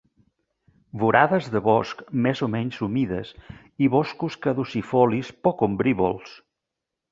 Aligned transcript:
Vorades 1.01 1.49
de 1.55 1.61
bosc 1.67 2.01
més 2.27 2.41
o 2.47 2.49
menys 2.55 2.81
humides 2.87 3.35
i 3.89 3.93
boscos 3.99 4.41
caducifolis 4.49 5.33
poc 5.49 5.65
ombrívols. 5.71 6.37